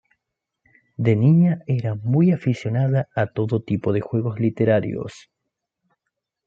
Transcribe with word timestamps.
De 1.05 1.13
niña 1.15 1.61
era 1.67 1.93
muy 1.93 2.31
aficionada 2.31 3.07
a 3.15 3.27
todo 3.27 3.61
tipo 3.61 3.93
de 3.93 4.01
juegos 4.01 4.39
literarios. 4.39 5.29